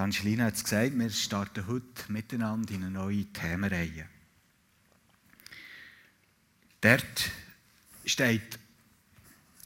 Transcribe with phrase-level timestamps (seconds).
[0.00, 4.06] Angelina hat es gesagt, wir starten heute miteinander in eine neue Themenreihe.
[6.80, 7.30] Dort
[8.06, 8.58] steht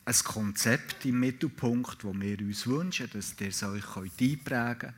[0.05, 4.95] ein Konzept im Mittelpunkt, wo wir uns wünschen, dass ihr es euch einprägen könnt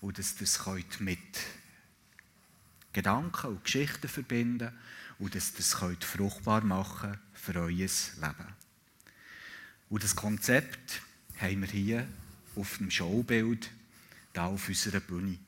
[0.00, 1.18] und dass ihr es mit
[2.92, 4.72] Gedanken und Geschichten verbinden
[5.20, 8.54] und dass ihr es fruchtbar machen für euer Leben.
[9.88, 11.00] Und das Konzept
[11.38, 12.08] haben wir hier
[12.56, 13.70] auf dem Showbild,
[14.34, 15.38] hier auf unserer Bühne.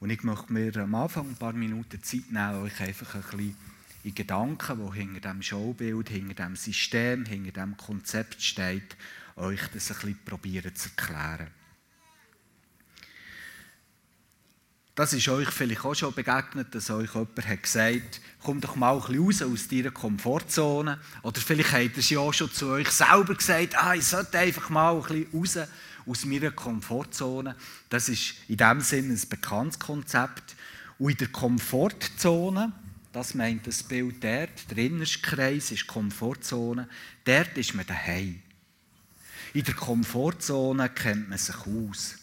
[0.00, 3.56] Und ich möchte mir am Anfang ein paar Minuten Zeit nehmen, euch einfach ein bisschen
[4.04, 8.96] in Gedanken, die hinter diesem Showbild, hinter diesem System, hinter diesem Konzept steht,
[9.36, 11.48] euch das ein bisschen probieren zu erklären.
[14.94, 18.94] Das ist euch vielleicht auch schon begegnet, dass euch jemand hat gesagt komm doch mal
[18.94, 20.98] ein bisschen raus aus deiner Komfortzone.
[21.22, 24.38] Oder vielleicht habt ihr es ja auch schon zu euch selber gesagt, ah, ich sollte
[24.38, 25.68] einfach mal ein bisschen raus
[26.06, 27.56] aus meiner Komfortzone.
[27.88, 30.56] Das ist in dem Sinne ein bekanntes Konzept.
[30.98, 32.72] Und in der Komfortzone,
[33.12, 36.88] das meint das Bild dort, der innerste Kreis ist Komfortzone,
[37.24, 38.40] dort ist man daheim.
[39.54, 42.16] In der Komfortzone kennt man sich aus.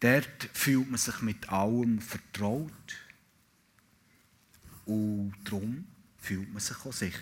[0.00, 2.70] Dort fühlt man sich mit allem vertraut.
[4.84, 5.86] Und darum
[6.18, 7.18] fühlt man sich auch sicher.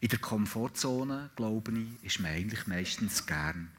[0.00, 3.70] In der Komfortzone, glaube ich, ist man eigentlich meistens gern.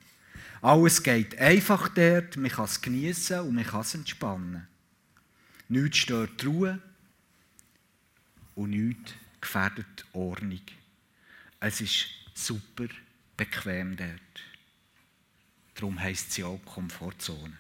[0.62, 4.68] Alles geht einfach dort, man kann es genießen und man kann es entspannen.
[5.68, 6.82] Nichts stört die Ruhe
[8.54, 10.62] und nichts gefährdet die Ordnung.
[11.60, 12.06] Es ist
[12.36, 12.88] super
[13.36, 14.20] bequem dort.
[15.74, 17.58] Darum heisst sie auch Komfortzone.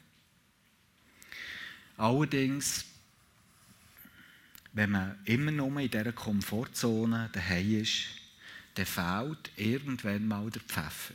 [1.97, 2.85] Allerdings,
[4.73, 8.20] wenn man immer nur in dieser Komfortzone daheim ist,
[8.75, 11.14] dann fehlt irgendwann mal der Pfeffer.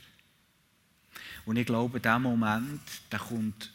[1.45, 3.71] Und ich glaube, dieser Moment, der kommt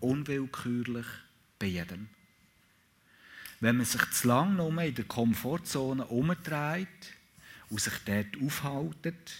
[0.00, 1.06] unwillkürlich
[1.58, 2.08] bei jedem.
[3.60, 6.88] Wenn man sich zu lange nur in der Komfortzone umdreht
[7.70, 9.32] und sich dort aufhält,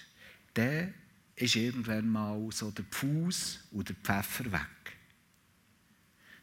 [0.54, 0.94] dann
[1.36, 4.96] ist irgendwann mal so der Fuß oder der Pfeffer weg.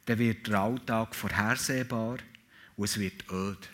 [0.06, 2.18] Dann wird der Alltag vorhersehbar
[2.76, 3.70] und es wird öd.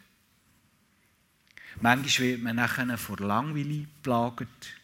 [1.81, 4.75] Manchmal wird man nachher vor Langweile plagt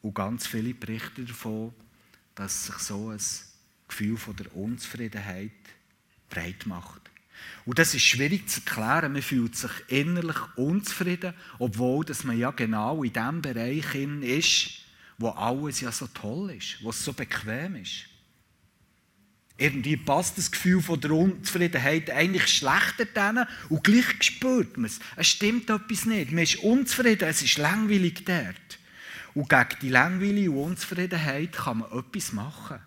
[0.00, 1.74] und ganz viele berichten davon,
[2.34, 3.20] dass sich so ein
[3.86, 5.50] Gefühl von der Unzufriedenheit
[6.30, 7.02] breit macht.
[7.66, 9.12] Und das ist schwierig zu erklären.
[9.12, 14.70] Man fühlt sich innerlich unzufrieden, obwohl dass man ja genau in dem Bereich ist,
[15.18, 18.06] wo alles ja so toll ist, wo es so bequem ist.
[19.60, 25.00] Irgendwie passt das Gefühl von der Unzufriedenheit eigentlich schlechter denen und gleich spürt man es.
[25.16, 26.32] Es stimmt etwas nicht.
[26.32, 28.78] Man ist unzufrieden, es ist langweilig dort.
[29.34, 32.78] Und gegen die Langweile und Unzufriedenheit kann man etwas machen.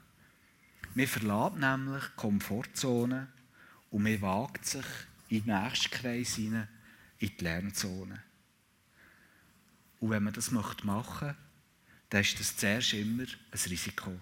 [0.96, 3.28] Man verlässt nämlich die Komfortzone
[3.92, 4.86] und man wagt sich
[5.30, 6.68] in den nächsten Kreis hinein,
[7.20, 8.20] in die Lernzone.
[10.00, 11.36] Und wenn man das machen möchte,
[12.10, 14.20] dann ist das zuerst immer ein Risiko.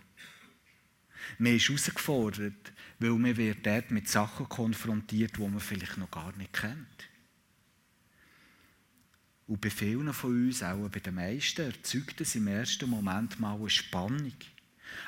[1.38, 6.36] Man ist herausgefordert, weil man wird dort mit Sachen konfrontiert, die man vielleicht noch gar
[6.38, 7.09] nicht kennt.
[9.47, 13.56] Und bei vielen von uns, auch bei den meisten, erzeugt es im ersten Moment mal
[13.56, 14.34] eine Spannung,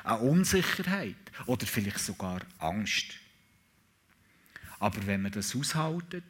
[0.02, 3.14] eine Unsicherheit oder vielleicht sogar Angst.
[4.78, 6.24] Aber wenn man das aushaltet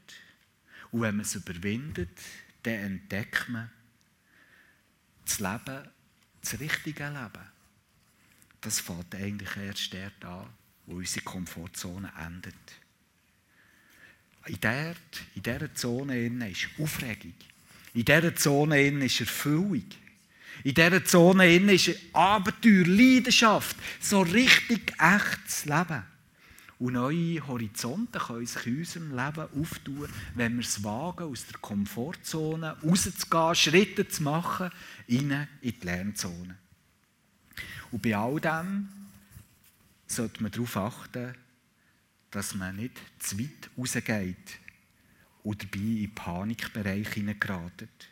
[0.92, 2.20] und wenn man es überwindet,
[2.62, 3.70] dann entdeckt man,
[5.24, 5.88] das Leben
[6.40, 7.53] das richtige Leben,
[8.64, 10.46] das fängt eigentlich erst dort an,
[10.86, 12.54] wo unsere Komfortzone endet.
[14.46, 14.94] In dieser,
[15.34, 17.34] in dieser Zone ist Aufregung.
[17.94, 19.84] In dieser Zone ist Erfüllung.
[20.62, 26.02] In dieser Zone ist Abenteuer, Leidenschaft, so richtig echtes Leben.
[26.78, 31.58] Und neue Horizonte können sich in unserem Leben auftun, wenn wir es wagen, aus der
[31.60, 34.70] Komfortzone rauszugehen, Schritte zu machen,
[35.08, 36.58] rein in die Lernzone.
[37.94, 38.88] Und bei all dem
[40.08, 41.32] sollte man darauf achten,
[42.32, 44.58] dass man nicht zu weit rausgeht
[45.44, 48.08] und dabei in Panikbereich hineingeratet.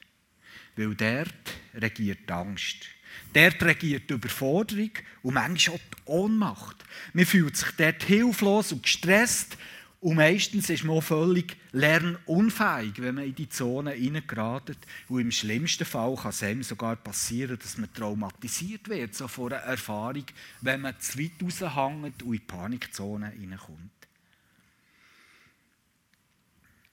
[0.77, 2.87] Weil dort regiert Angst.
[3.33, 4.93] Dort regiert die Überforderung
[5.25, 6.85] und manchmal auch die Ohnmacht.
[7.12, 9.59] Man fühlt sich dort hilflos und gestresst
[10.03, 14.79] und meistens ist man auch völlig lernunfähig, wenn man in die Zone hineingeratet.
[15.07, 19.53] Und im schlimmsten Fall kann es einem sogar passieren, dass man traumatisiert wird, so vor
[19.53, 20.25] einer Erfahrung,
[20.61, 23.93] wenn man zu weit raushängt und in die Panikzone hineinkommt.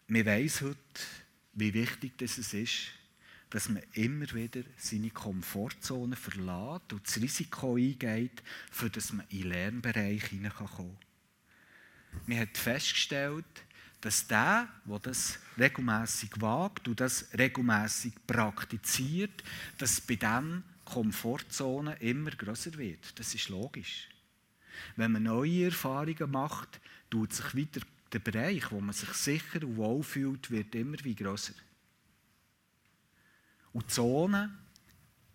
[0.08, 0.78] Man weiss heute,
[1.54, 2.92] wie wichtig es ist,
[3.50, 9.42] dass man immer wieder seine Komfortzone verlässt und das Risiko eingeht, für dass man in
[9.42, 11.09] den Lernbereich hineinkommen kann.
[12.26, 13.46] Man hat festgestellt,
[14.02, 19.44] dass der, der das regelmäßig wagt und das regelmäßig praktiziert,
[19.78, 23.20] dass bei dem Komfortzone immer größer wird.
[23.20, 24.08] Das ist logisch.
[24.96, 26.80] Wenn man neue Erfahrungen macht,
[27.10, 31.16] tut sich wieder der Bereich, wo man sich sicher und wohl fühlt, wird immer wie
[31.16, 31.54] größer.
[33.72, 34.50] Und die Zone,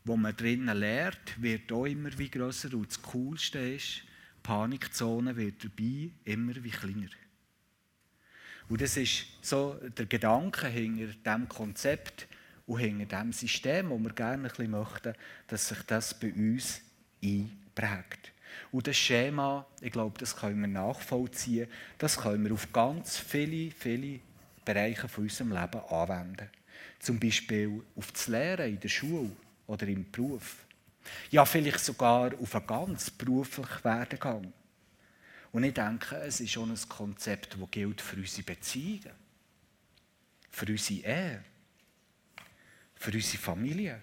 [0.04, 2.74] wo man drinnen lernt, wird auch immer wie größer.
[2.74, 4.02] Und das Coolste ist,
[4.44, 7.08] Panikzone wird dabei immer wie kleiner.
[8.68, 12.28] Und das ist so der Gedanke hinter diesem Konzept
[12.66, 15.14] und hinter diesem System, wo wir gerne ein möchten,
[15.48, 16.82] dass sich das bei uns
[17.22, 18.32] einprägt.
[18.70, 21.68] Und das Schema, ich glaube, das können wir nachvollziehen,
[21.98, 24.20] das können wir auf ganz viele, viele
[24.64, 26.48] Bereiche von unserem Leben anwenden.
[27.00, 29.30] Zum Beispiel auf das Lehren in der Schule
[29.66, 30.63] oder im Beruf.
[31.30, 34.52] Ja, vielleicht sogar auf einen ganz beruflichen Werdegang.
[35.52, 39.14] Und ich denke, es ist schon ein Konzept, das gilt für unsere Beziehungen,
[40.50, 41.44] für unsere Ehe,
[42.96, 44.02] für unsere Familie.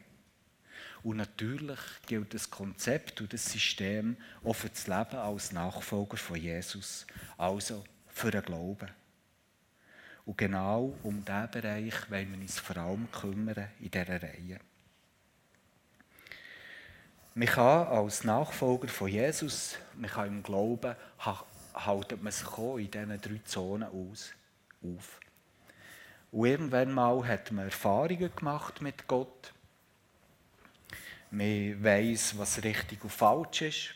[1.03, 6.37] Und natürlich gilt das Konzept und das System auch für das Leben als Nachfolger von
[6.37, 7.07] Jesus,
[7.37, 8.89] also für den Glauben.
[10.25, 14.59] Und genau um diesen Bereich wollen wir uns vor allem kümmern in dieser Reihe.
[17.33, 20.95] Man kann als Nachfolger von Jesus, man kann im Glauben,
[21.73, 24.31] haltet man sich auch in diesen drei Zonen aus,
[24.83, 25.19] auf.
[26.33, 29.53] Und irgendwann mal hat man Erfahrungen gemacht mit Gott.
[31.29, 33.95] Man weiß, was richtig und falsch ist,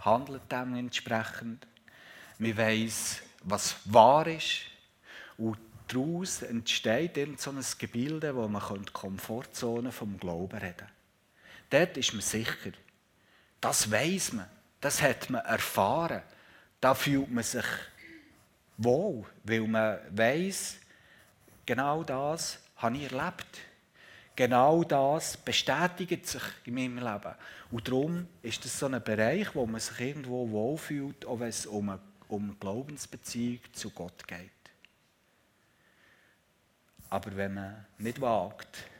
[0.00, 1.68] handelt dem entsprechend.
[2.38, 4.62] Man weiß, was wahr ist,
[5.38, 10.93] und daraus entsteht so ein Gebilde, wo man die Komfortzone vom Glauben reden kann.
[11.74, 12.70] Dort ist man sicher.
[13.60, 14.46] Das weiß man.
[14.80, 16.22] Das hat man erfahren.
[16.80, 17.64] Da fühlt man sich
[18.76, 20.76] wohl, weil man weiß,
[21.66, 23.58] genau das habe ich erlebt.
[24.36, 27.34] Genau das bestätigt sich in meinem Leben.
[27.72, 31.66] Und darum ist das so ein Bereich, wo man sich irgendwo wohlfühlt, auch wenn es
[31.66, 34.50] um eine, um eine Glaubensbeziehung zu Gott geht.
[37.10, 38.93] Aber wenn man nicht wagt,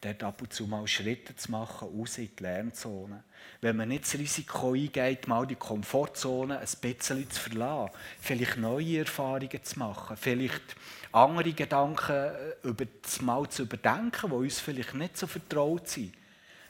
[0.00, 3.24] dort ab und zu mal Schritte zu machen, raus in die Lernzone.
[3.60, 8.98] Wenn man nicht das Risiko eingeht, mal die Komfortzone ein bisschen zu verlassen, vielleicht neue
[8.98, 10.76] Erfahrungen zu machen, vielleicht
[11.12, 16.14] andere Gedanken äh, über das Mal zu überdenken, die uns vielleicht nicht so vertraut sind,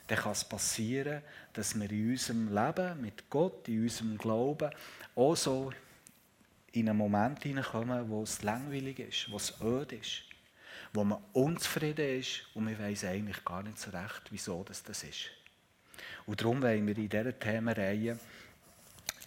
[0.07, 1.21] dann kann es passieren,
[1.53, 4.71] dass wir in unserem Leben mit Gott, in unserem Glauben
[5.15, 5.71] auch so
[6.71, 10.28] in einen Moment hineinkommen, wo es langweilig ist, wo es öd ist
[10.93, 15.03] wo man unzufrieden ist und man weiß eigentlich gar nicht so recht, wieso das, das
[15.03, 15.29] ist.
[16.25, 18.17] Und darum wollen wir in dieser Themenreihe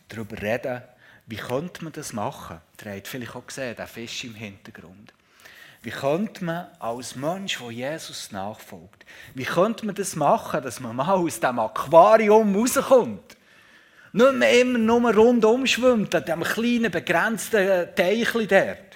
[0.09, 0.83] darüber reden,
[1.27, 2.61] wie könnte man das machen?
[2.85, 5.15] Ihr habt vielleicht auch gesehen, der Fisch im Hintergrund.
[5.83, 9.05] Wie könnte man als Mensch, der Jesus nachfolgt,
[9.35, 13.37] wie könnte man das machen, dass man mal aus dem Aquarium rauskommt?
[14.13, 18.92] Nicht mehr immer nur rundum schwimmt, an diesem kleinen, begrenzten Teichchen dort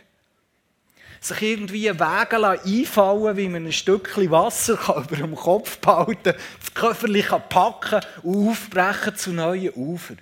[1.21, 6.75] sich irgendwie Wege einfallen wie man ein Stückchen Wasser über dem Kopf behalten kann, das
[6.75, 10.19] Köfferchen packen und aufbrechen zu neuen Ufern.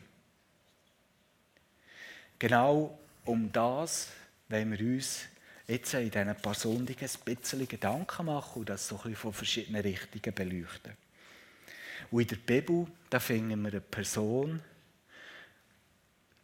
[2.38, 4.08] Genau um das
[4.48, 5.20] wollen wir uns
[5.66, 9.32] jetzt in diesen paar Sondigen ein bisschen Gedanken machen und das so ein bisschen von
[9.32, 10.92] verschiedenen Richtungen beleuchten.
[12.10, 14.60] Und in der Bibel da finden wir eine Person,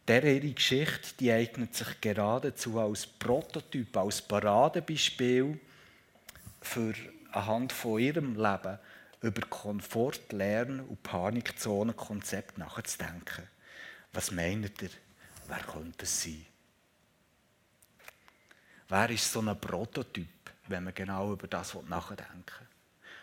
[0.07, 5.59] der ihre Geschichte die eignet sich geradezu als Prototyp, als Paradebeispiel
[6.61, 6.93] für
[7.31, 8.79] anhand von ihrem Leben
[9.21, 13.47] über Komfort, Lern- und Panikzonenkonzept nachzudenken.
[14.13, 14.89] Was meint ihr?
[15.47, 16.45] Wer könnte es sein?
[18.89, 22.67] Wer ist so ein Prototyp, wenn man genau über das nachdenken will?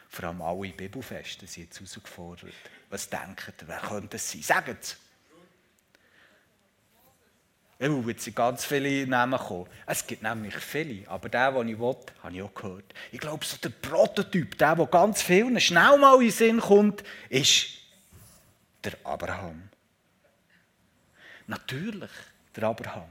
[0.08, 2.54] Vor allem alle Bibelfeste sind jetzt herausgefordert.
[2.88, 3.68] Was denkt ihr?
[3.68, 4.42] Wer könnte es sein?
[4.42, 4.96] Sagt es!
[7.78, 9.68] Will jetzt ganz viele Namen kommen.
[9.86, 12.92] Es gibt nämlich viele, aber der, den ich will, habe ich auch gehört.
[13.12, 17.04] Ich glaube, so der Prototyp, der, der ganz vielen schnell mal in den Sinn kommt,
[17.28, 17.68] ist
[18.82, 19.68] der Abraham.
[21.46, 22.10] Natürlich,
[22.56, 23.08] der Abraham.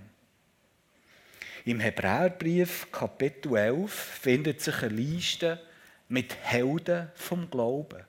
[1.64, 5.62] Im Hebräerbrief, Kapitel 11, findet sich eine Liste
[6.10, 8.04] mit Helden vom Glauben.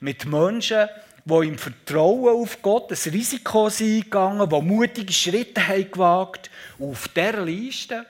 [0.00, 0.88] Mit Menschen,
[1.28, 6.50] die im Vertrauen auf Gott ein Risiko sind eingegangen, die mutige Schritte haben gewagt.
[6.78, 8.06] Und auf dieser Liste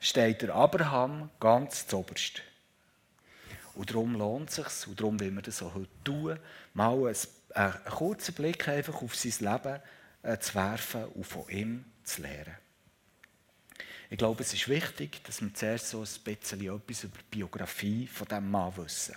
[0.00, 2.42] steht der Abraham ganz zuoberst.
[3.74, 6.38] Und darum lohnt es sich, und darum will wir das auch heute tun,
[6.74, 7.16] mal einen,
[7.54, 9.80] einen kurzen Blick einfach auf sein Leben
[10.22, 12.56] äh, zu werfen und von ihm zu lernen.
[14.10, 18.06] Ich glaube, es ist wichtig, dass wir zuerst so ein bisschen etwas über die Biografie
[18.06, 19.14] von diesem Mann wissen.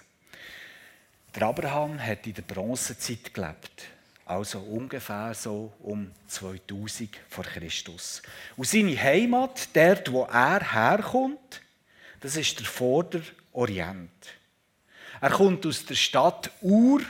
[1.33, 3.87] Der Abraham hat in der Bronzezeit gelebt,
[4.25, 8.21] also ungefähr so um 2000 vor Christus.
[8.57, 11.61] Und seine Heimat, dort wo er herkommt,
[12.19, 14.11] das ist der Vorderorient.
[15.21, 17.01] Er kommt aus der Stadt Ur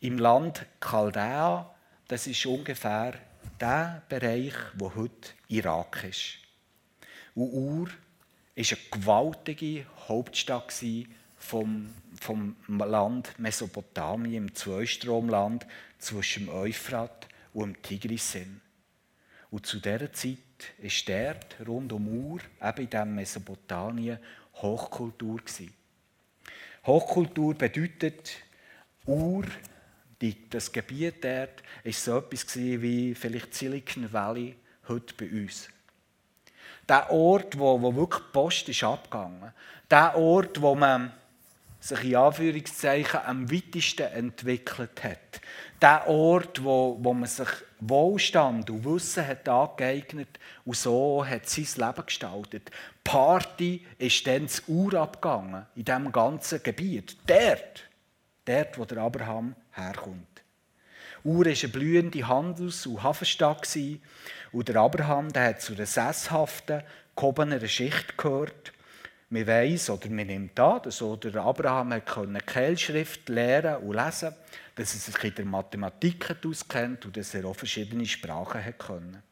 [0.00, 1.74] im Land Chaldea.
[2.06, 3.14] Das ist ungefähr
[3.58, 6.34] der Bereich, wo heute Irak ist.
[7.34, 7.94] Und Ur war
[8.56, 10.74] eine gewaltige Hauptstadt
[11.38, 15.66] vom, vom Land Mesopotamien, im Zweistromland
[15.98, 18.60] zwischen dem Euphrat und dem Tigris-Sinn.
[19.50, 20.38] Und zu dieser Zeit
[20.78, 24.18] war dort, rund um Ur, eben in diesem Mesopotamien,
[24.56, 25.40] Hochkultur.
[26.84, 28.30] Hochkultur bedeutet,
[29.06, 29.44] Ur,
[30.20, 34.56] die, das Gebiet dort, war so etwas wie vielleicht Silicon Valley
[34.88, 35.68] heute bei uns.
[36.88, 39.52] Der Ort, wo, wo wirklich die Post ist abgegangen.
[39.90, 41.12] Der Ort, wo man
[41.80, 45.40] sich in Anführungszeichen am weitesten entwickelt hat.
[45.80, 47.48] Der Ort, wo, wo man sich
[47.80, 52.70] Wohlstand und Wissen hat angeeignet und so hat sein Leben gestaltet.
[53.04, 57.16] Party ist dann zu Ur abgegangen, in diesem ganzen Gebiet.
[57.26, 57.88] Dort,
[58.44, 60.26] dort, wo der Abraham herkommt.
[61.22, 63.68] Ur war eine blühende Handels- und Hafenstadt
[64.52, 66.82] und der Abraham der hat zu einer sesshaften,
[67.14, 68.72] gehobeneren Schicht gehört.
[69.30, 74.34] Man weiss, oder man nimmt an, dass der Abraham eine Kehlschrift lernen und lesen
[74.78, 79.22] dass er sich in der Mathematik auskennt und dass er auch verschiedene Sprachen können.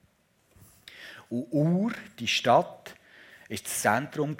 [1.31, 2.97] Und Ur, die Stadt,
[3.49, 4.37] ist das Zentrum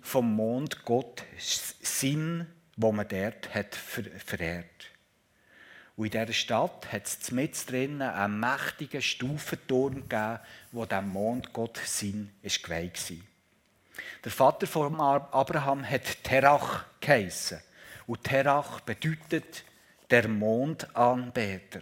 [0.00, 2.46] vom Mond Gott, Sinn,
[2.76, 4.90] wo man dort hat verehrt.
[5.96, 10.38] Und in dieser Stadt hat es mit drinnen einen mächtigen Stufenturm gegeben,
[10.70, 13.33] wo dem Mondgott Sinn geweiht war.
[14.24, 17.60] Der Vater von Abraham hat Terach geheissen.
[18.06, 19.64] Und Terach bedeutet
[20.10, 21.80] der Mondanbeter.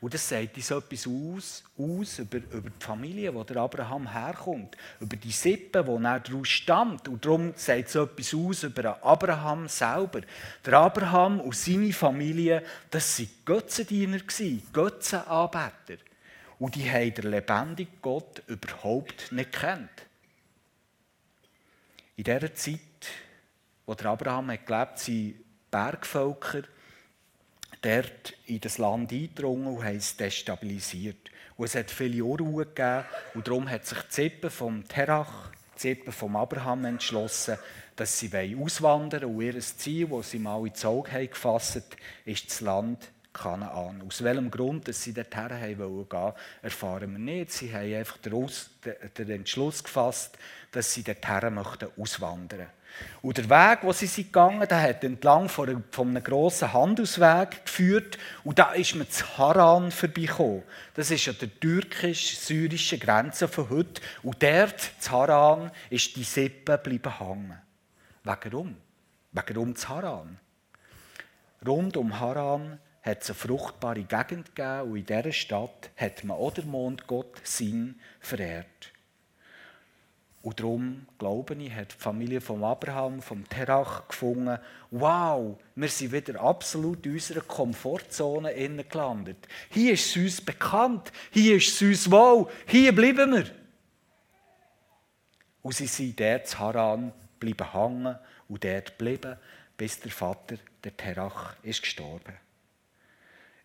[0.00, 4.76] Und das sagt uns etwas aus, aus über, über die Familie, wo der Abraham herkommt,
[5.00, 7.08] über die Sippe, wo er daraus stammt.
[7.08, 10.20] Und darum sagt es etwas aus über Abraham selber.
[10.64, 14.18] Der Abraham und seine Familie, das waren Götzendiener,
[14.72, 16.02] Götzenanbeter.
[16.58, 20.05] Und die haben den lebendigen Gott überhaupt nicht kennt.
[22.16, 22.80] In dieser Zeit,
[23.84, 25.34] wo der Abraham hat gelebt sind
[25.70, 26.62] Bergvölker
[27.82, 31.30] dort in das Land eingedrungen und haben es destabilisiert.
[31.56, 33.04] Und es hat viele Unruhe gegeben
[33.34, 37.58] und darum hat sich die Zippe vom Terach, die Zippe vom Abraham entschlossen,
[37.96, 39.36] dass sie auswandern wollen.
[39.36, 41.82] Und ihr Ziel, das sie mal ins Auge haben gefasst
[42.24, 44.02] ist das Land Kanaan.
[44.06, 47.52] Aus welchem Grund dass sie dorthin gehen wollten, erfahren wir nicht.
[47.52, 50.38] Sie haben einfach den Entschluss gefasst,
[50.72, 52.76] dass sie dorthin auswandern möchten.
[53.20, 58.16] Und der Weg, wo sie sind gegangen, der hat entlang von einem grossen Handelsweg geführt
[58.44, 60.62] und da ist man zu Haran vorbeigekommen.
[60.94, 64.00] Das ist an der türkisch-syrischen Grenze von heute.
[64.22, 67.58] Und dort, zu Haran, ist die Sippe bleiben hängen.
[68.24, 68.76] Warum?
[69.32, 70.38] Warum zu Haran?
[71.66, 76.36] Rund um Haran hat es eine fruchtbare Gegend gegeben und in dieser Stadt hat man
[76.36, 78.66] auch den Mondgott Sinn verehrt.
[80.42, 84.58] Und darum, glaube ich, hat die Familie von Abraham, vom Terach gefunden,
[84.90, 88.52] wow, wir sind wieder absolut in unserer Komfortzone
[88.84, 89.38] gelandet.
[89.70, 93.46] Hier ist es uns bekannt, hier ist es uns wohl, hier bleiben wir.
[95.62, 98.16] Und sie sind dort zu Haran bleiben hängen
[98.48, 99.36] und dort bleiben,
[99.76, 102.45] bis der Vater, der Terach, ist gestorben.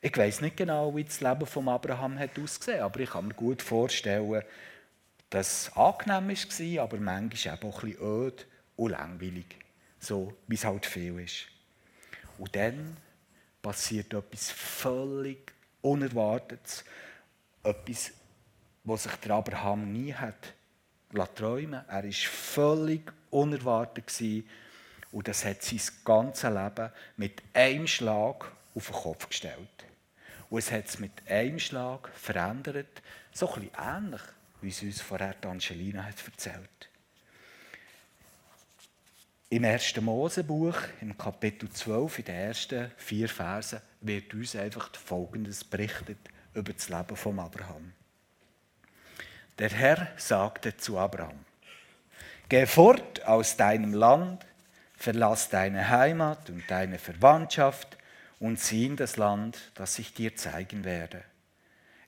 [0.04, 3.36] Ich weiß nicht genau, wie das Leben von Abraham hat ausgesehen, aber ich kann mir
[3.36, 4.42] gut vorstellen,
[5.30, 9.46] das angenehm war, aber manchmal auch ein bisschen öd und langweilig.
[10.00, 11.46] So, wie es halt viel ist.
[12.40, 12.98] Und dann
[13.62, 16.84] passiert etwas völlig Unerwartetes.
[17.64, 18.12] Etwas,
[18.84, 20.54] was sich der Abraham nie hat
[21.36, 24.12] träumen Er war völlig unerwartet.
[25.12, 29.91] Und das hat sein ganzes Leben mit einem Schlag auf den Kopf gestellt.
[30.52, 33.02] Und es hat es mit einem Schlag verändert.
[33.32, 34.22] So ein bisschen ähnlich
[34.62, 36.90] wie es uns vorher Angelina hat erzählt.
[39.50, 40.00] Im 1.
[40.02, 46.20] Mosebuch, im Kapitel 12, in den ersten vier Versen, wird uns einfach Folgendes berichtet
[46.54, 47.94] über das Leben von Abraham.
[49.58, 51.46] Der Herr sagte zu Abraham,
[52.50, 54.46] Geh fort aus deinem Land,
[54.96, 57.98] verlass deine Heimat und deine Verwandtschaft
[58.42, 61.24] und zieh in das Land, das ich dir zeigen werde.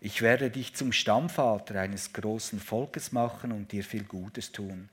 [0.02, 4.90] Ich werde dich zum Stammvater eines großen Volkes machen und dir viel Gutes tun.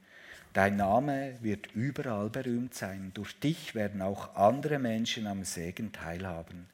[0.52, 3.10] Dein Name wird überall berühmt sein.
[3.14, 6.66] Durch dich werden auch andere Menschen am Segen teilhaben.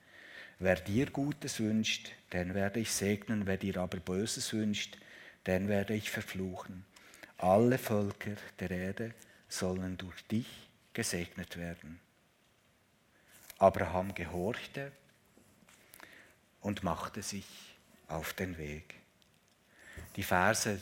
[0.59, 3.47] Wer dir Gutes wünscht, den werde ich segnen.
[3.47, 4.99] Wer dir aber Böses wünscht,
[5.47, 6.85] den werde ich verfluchen.
[7.39, 9.15] Alle Völker der Erde
[9.49, 10.49] sollen durch dich
[10.93, 12.01] gesegnet werden.
[13.59, 14.93] Abraham gehorchte
[16.61, 17.47] und machte sich
[18.09, 18.95] auf den Weg.
[20.17, 20.81] Die Verse,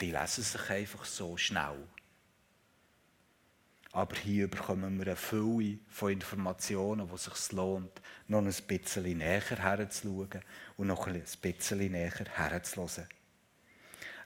[0.00, 1.78] die lesen sich einfach so schnell.
[3.92, 9.18] Aber hier bekommen wir eine Fülle von Informationen, wo es sich lohnt, noch ein bisschen
[9.18, 10.42] näher herzuschauen
[10.76, 13.08] und noch ein bisschen näher herzulösen.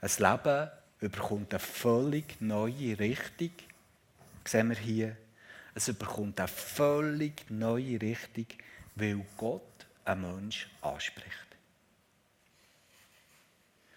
[0.00, 0.70] Ein Leben
[1.00, 3.52] überkommt eine völlig neue Richtung.
[4.44, 5.16] Sehen wir hier.
[5.74, 8.46] Es überkommt eine völlig neue Richtung,
[8.94, 11.52] weil Gott einen Menschen anspricht.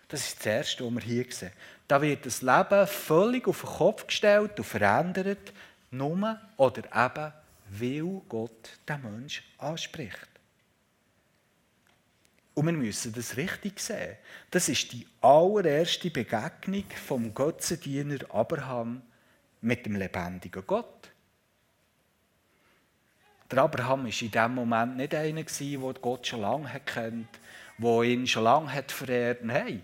[0.08, 1.52] Das ist das Erste, was wir hier sehen.
[1.88, 5.52] Da wird das Leben völlig auf den Kopf gestellt und verändert,
[5.92, 7.34] nur oder eben,
[7.70, 10.30] weil Gott den Menschen anspricht.
[12.54, 14.16] Und wir müssen das richtig sehen.
[14.50, 19.02] Das ist die allererste Begegnung vom Götzendiener Abraham
[19.60, 21.12] mit dem lebendigen Gott.
[23.52, 27.30] Der Abraham war in diesem Moment nicht einer, der Gott schon lange kennt,
[27.78, 29.44] der ihn schon lange hat verehrt.
[29.44, 29.84] Nein,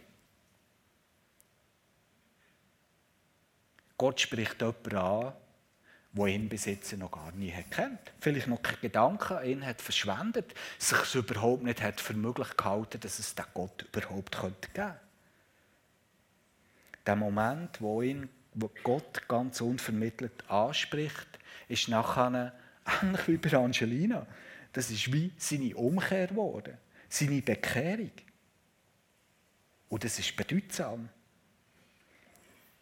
[4.02, 5.34] Gott spricht jemanden an,
[6.14, 8.00] der ihn bis jetzt noch gar nie kennt.
[8.20, 12.58] Vielleicht noch keine Gedanken an ihn hat verschwendet, sich es überhaupt nicht hat für möglich
[12.58, 15.00] gehalten, dass es den Gott überhaupt könnte geben könnte.
[17.06, 18.28] Der Moment, wo ihn
[18.84, 21.28] Gott ganz unvermittelt anspricht,
[21.68, 22.54] ist nachher
[23.02, 24.26] ähnlich wie bei Angelina.
[24.74, 26.78] Das ist wie seine Umkehr geworden,
[27.10, 28.12] seine Bekehrung.
[29.90, 31.10] Und das ist bedeutsam.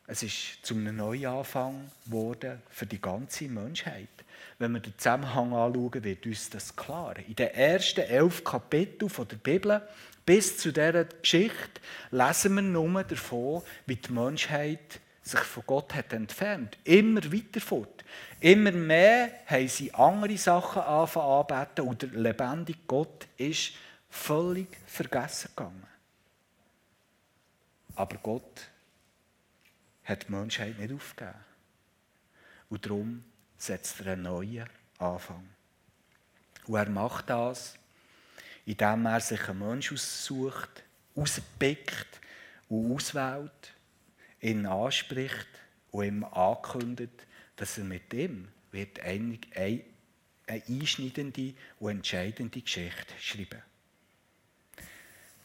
[0.05, 4.09] Es ist zu einem Neuanfang geworden für die ganze Menschheit.
[4.57, 7.17] Wenn wir den Zusammenhang anschauen, wird uns das klar.
[7.19, 9.87] In den ersten elf Kapiteln der Bibel
[10.25, 11.81] bis zu dieser Geschichte
[12.11, 16.77] lesen wir nur davon, wie die Menschheit sich von Gott hat entfernt.
[16.83, 18.03] Immer weiter fort.
[18.39, 23.73] Immer mehr haben sie andere Sachen anfangen und der lebendige Gott ist
[24.09, 25.87] völlig vergessen gegangen.
[27.95, 28.69] Aber Gott
[30.05, 31.37] hat die Menschheit nicht aufgegeben.
[32.69, 33.23] Und darum
[33.57, 35.47] setzt er einen neuen Anfang.
[36.65, 37.75] Und er macht das,
[38.65, 40.83] indem er sich einen Menschen aussucht,
[41.15, 42.19] auspickt
[42.69, 43.73] und auswählt,
[44.41, 45.47] ihn anspricht
[45.91, 47.25] und ihm ankündigt,
[47.55, 49.83] dass er mit ihm wird eine, eine
[50.47, 53.61] einschneidende und entscheidende Geschichte schreiben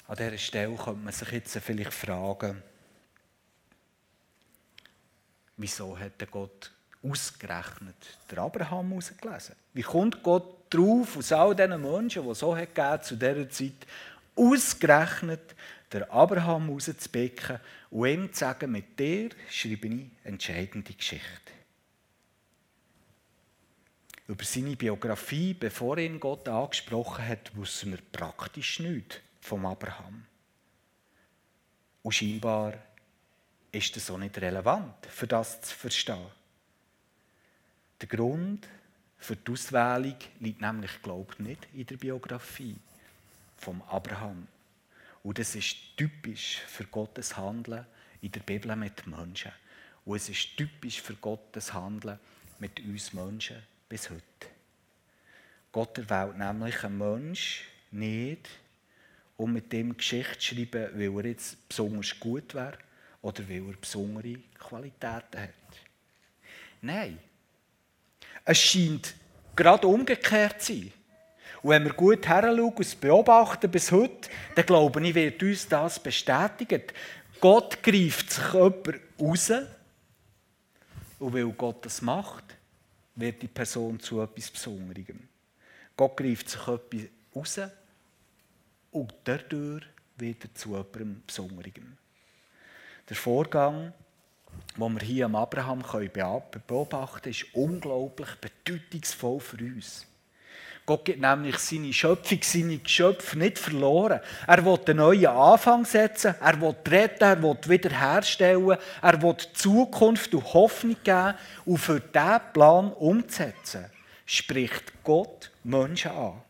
[0.07, 2.63] An dieser Stelle könnte man sich jetzt vielleicht fragen,
[5.57, 9.57] wieso hat der Gott ausgerechnet der Abraham ausgelesen?
[9.73, 13.87] Wie kommt Gott drauf, aus all diesen Menschen, die so hat zu dieser Zeit,
[14.37, 15.55] ausgerechnet
[15.95, 21.53] der Abraham rauszupicken und ihm zu sagen, mit dir schreibe ich entscheidende Geschichte.
[24.27, 30.27] Über seine Biografie, bevor ihn Gott angesprochen hat, wissen wir praktisch nichts vom Abraham.
[32.03, 32.75] Und scheinbar
[33.71, 36.27] ist das auch nicht relevant, für das zu verstehen.
[38.01, 38.67] Der Grund
[39.19, 42.77] für die Auswählung liegt nämlich, glaube ich, nicht in der Biografie
[43.57, 44.49] vom Abraham.
[45.25, 47.87] Und das ist typisch für Gottes Handeln
[48.21, 49.53] in der Bibel mit Menschen.
[50.05, 52.19] Und es ist typisch für Gottes Handeln
[52.59, 53.57] mit uns Menschen
[53.89, 54.23] bis heute.
[55.73, 58.49] Gott erwählt nämlich einen Menschen nicht,
[59.37, 62.79] um mit dem Geschichte zu schreiben, weil er jetzt besonders gut wäre,
[63.23, 65.51] oder weil er besondere Qualitäten hat.
[66.83, 67.19] Nein.
[68.45, 69.15] Es scheint
[69.57, 70.93] gerade umgekehrt zu sein.
[71.65, 75.99] Und wenn wir gut heranschauen und beobachten bis heute, dann glaube ich, wird uns das
[75.99, 76.93] bestätigt.
[77.41, 79.51] Gott greift sich jemand raus.
[81.21, 82.45] Und weil Gott das macht,
[83.15, 85.27] wird die Person zu etwas Besonderem.
[85.97, 87.61] Gott greift sich etwas raus
[88.91, 89.85] und dadurch
[90.19, 91.97] wird er zu etwas Besonderem.
[93.09, 93.95] Der Vorgang,
[94.77, 100.07] den wir hier am Abraham beobachten können, ist unglaublich bedeutungsvoll für uns.
[100.87, 104.21] Gott gibt nämlich seine Schöpfung, seine Geschöpfe nicht verloren.
[104.47, 110.35] Er will einen neuen Anfang setzen, er will retten, er will wiederherstellen, er will Zukunft
[110.35, 113.87] und Hoffnung geben und für diesen Plan umzusetzen,
[114.27, 116.43] spricht Gott Menschen an.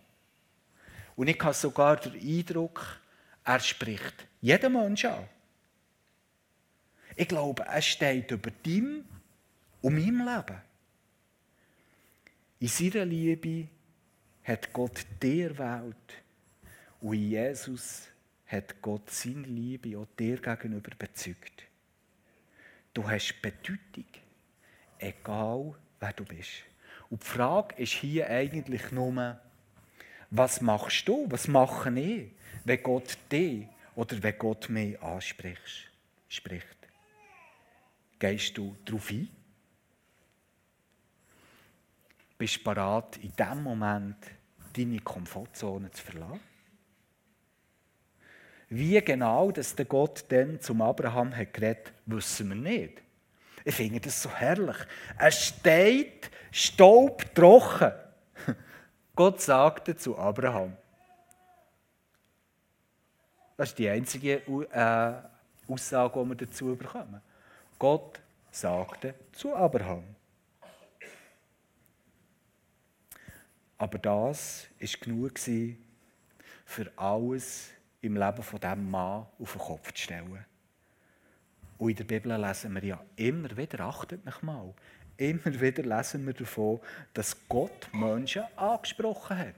[1.15, 2.99] Und ich habe sogar den Eindruck,
[3.45, 5.29] er spricht jeden Menschen an.
[7.15, 9.05] Ich glaube, er steht über deinem
[9.81, 10.61] und meinem Leben.
[12.59, 13.69] In seiner Liebe
[14.45, 16.23] hat Gott dir erwählt
[17.01, 18.09] und in Jesus
[18.47, 21.65] hat Gott seine Liebe auch dir gegenüber bezeugt.
[22.93, 24.07] Du hast Bedeutung,
[24.99, 26.63] egal wer du bist.
[27.11, 29.41] Und die Frage ist hier eigentlich nur,
[30.31, 32.31] was machst du, was mache ich,
[32.65, 35.91] wenn Gott dich oder wenn Gott mich anspricht?
[36.29, 36.67] Spricht.
[38.19, 39.29] Gehst du darauf ein?
[42.37, 44.17] Bist du bereit, in diesem Moment
[44.77, 46.41] deine Komfortzone zu verlassen?
[48.69, 53.03] Wie genau dass der Gott dann zum Abraham hat geredet, wissen wir nicht.
[53.65, 54.77] Ich finde das so herrlich.
[55.17, 57.93] Er steht staubtrocken.
[59.17, 60.77] Gott sagte zu Abraham.
[63.57, 64.43] Das ist die einzige
[64.73, 67.23] äh, Aussage, die wir dazu bekommen.
[67.79, 68.21] Gott
[68.51, 70.05] sagte zu Abraham.
[73.85, 75.39] Aber das war genug
[76.65, 77.69] für alles
[78.01, 80.47] im Leben von diesem Mann auf den Kopf zu stellen.
[81.77, 84.73] Und in der Bibel lesen wir ja immer wieder, achtet mich mal,
[85.19, 86.81] immer wieder lesen wir davon,
[87.13, 89.55] dass Gott Menschen angesprochen hat.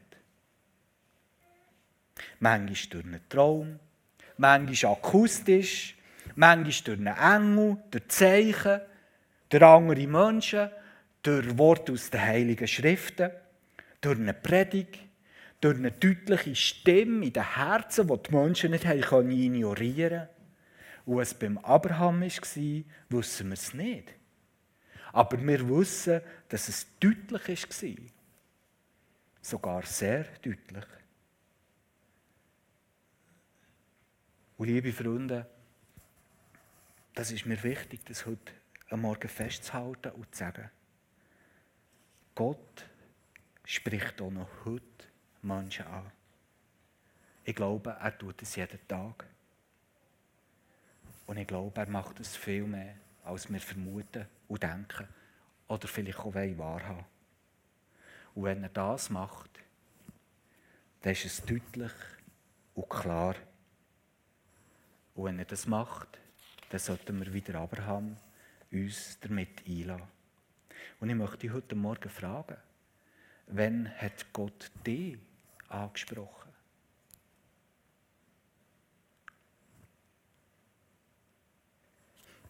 [2.40, 3.78] Manchmal durch einen Traum,
[4.38, 5.96] manchmal akustisch,
[6.34, 8.80] manchmal durch einen Engel, durch Zeichen,
[9.50, 10.68] durch andere Menschen,
[11.22, 13.30] durch Worte aus den Heiligen Schriften
[14.00, 14.98] durch eine Predigt,
[15.60, 20.36] durch eine deutliche Stimme in den Herzen, die die Menschen nicht haben ignorieren konnten.
[21.06, 24.12] Und was beim Abraham war, wissen wir es nicht.
[25.12, 28.04] Aber wir wissen, dass es deutlich war.
[29.40, 30.84] Sogar sehr deutlich.
[34.58, 35.46] Und liebe Freunde,
[37.14, 38.52] das ist mir wichtig, das heute
[38.90, 40.70] am Morgen festzuhalten und zu sagen.
[42.34, 42.84] Gott
[43.66, 45.06] spricht auch noch heute
[45.42, 46.10] Menschen an.
[47.44, 49.26] Ich glaube, er tut es jeden Tag.
[51.26, 55.08] Und ich glaube, er macht es viel mehr, als wir vermuten und denken
[55.66, 57.04] oder vielleicht auch wahrhaben
[58.36, 59.50] Und wenn er das macht,
[61.02, 61.92] dann ist es deutlich
[62.76, 63.34] und klar.
[65.16, 66.20] Und wenn er das macht,
[66.70, 68.16] dann sollten wir wieder Abraham
[68.70, 70.06] uns damit einladen.
[71.00, 72.56] Und ich möchte dich heute Morgen fragen,
[73.46, 75.18] Wann hat Gott dich
[75.68, 76.52] angesprochen?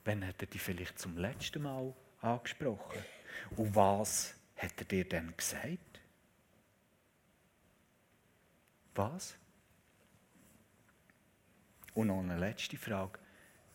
[0.05, 3.05] Wann hat er dich vielleicht zum letzten Mal angesprochen?
[3.57, 6.01] Und was hat er dir denn gesagt?
[8.95, 9.37] Was?
[11.95, 13.19] Und noch eine letzte Frage.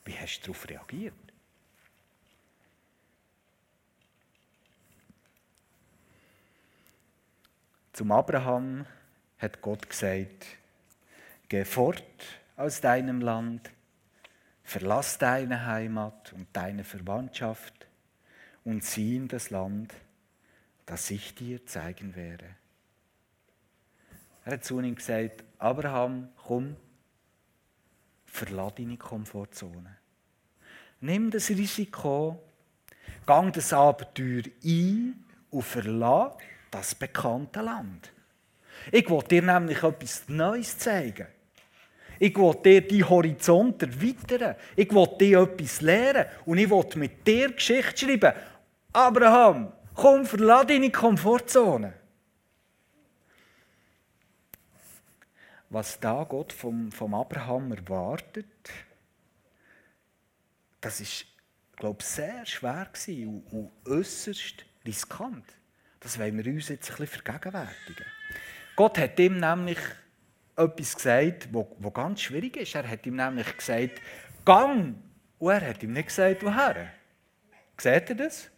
[0.05, 1.30] Wie hast du darauf reagiert?
[8.01, 8.87] Zum Abraham
[9.37, 10.47] hat Gott gesagt,
[11.49, 12.01] geh fort
[12.57, 13.69] aus deinem Land,
[14.63, 17.85] verlass deine Heimat und deine Verwandtschaft
[18.63, 19.93] und zieh in das Land,
[20.87, 22.47] das ich dir zeigen werde.
[24.45, 26.75] Er hat zu ihm gesagt, Abraham, komm,
[28.25, 29.95] verlass deine Komfortzone.
[31.01, 32.41] Nimm das Risiko,
[33.27, 36.35] gang das Abenteuer ein und verlass
[36.71, 38.11] das bekannte Land.
[38.91, 41.27] Ich will dir nämlich etwas Neues zeigen.
[42.17, 44.55] Ich will dir die Horizont erweitern.
[44.75, 46.25] Ich will dir etwas lernen.
[46.45, 48.33] Und ich will mit dir Geschichte schreiben.
[48.93, 51.93] Abraham, komm, verlass deine Komfortzone.
[55.69, 58.45] Was da Gott vom, vom Abraham erwartet,
[60.81, 61.25] das ist,
[61.75, 65.45] glaube ich, sehr schwer und, und äußerst riskant.
[66.01, 68.05] Das wollen wir uns jetzt ein bisschen vergegenwärtigen.
[68.75, 69.77] Gott hat ihm nämlich
[70.55, 72.75] etwas gesagt, was ganz schwierig ist.
[72.75, 74.01] Er hat ihm nämlich gesagt,
[74.43, 74.95] gang.
[75.37, 76.91] Und er hat ihm nicht gesagt, woher.
[77.77, 78.49] Seht ihr das?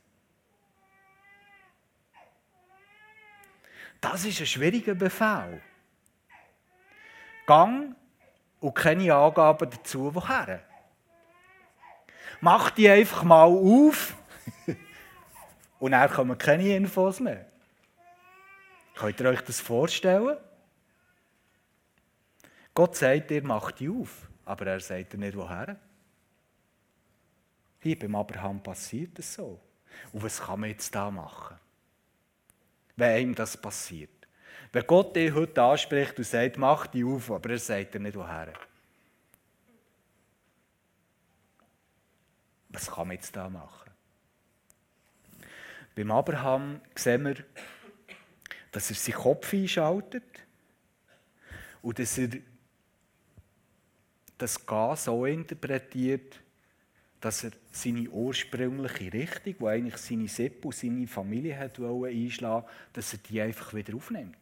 [4.00, 5.62] Das ist ein schwieriger Befehl.
[7.46, 7.96] Gang
[8.60, 10.62] und keine Angaben dazu, woher.
[12.40, 14.16] Mach die einfach mal auf
[15.84, 17.46] und dann kommen keine Infos mehr.
[18.96, 20.38] Könnt ihr euch das vorstellen?
[22.74, 25.76] Gott sagt dir, mach die auf, aber er sagt dir nicht, woher.
[27.82, 29.60] Hier beim Abraham passiert es so.
[30.14, 31.60] Und was kann man jetzt da machen?
[32.96, 34.26] Wenn ihm das passiert.
[34.72, 38.16] Wenn Gott dich heute anspricht und sagt, mach die auf, aber er sagt dir nicht,
[38.16, 38.54] woher.
[42.70, 43.83] Was kann man jetzt da machen?
[45.96, 47.36] Beim Abraham sehen wir,
[48.72, 50.24] dass er seinen Kopf einschaltet
[51.82, 52.30] und dass er
[54.38, 56.40] das Gas so interpretiert,
[57.22, 63.14] dass er seine ursprüngliche Richtung, wo eigentlich seine Sippe und seine Familie hat einschlagen dass
[63.14, 64.38] er die einfach wieder aufnimmt.